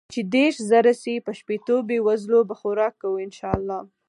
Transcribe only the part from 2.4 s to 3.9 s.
به خوراک کو ان شاء الله.